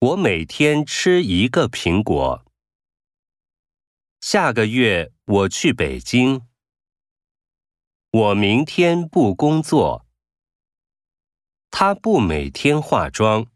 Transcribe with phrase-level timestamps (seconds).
[0.00, 2.46] 我每天吃一个苹果。
[4.18, 6.48] 下个月我去北京。
[8.10, 10.06] 我明天不工作。
[11.70, 13.49] 他不每天化妆。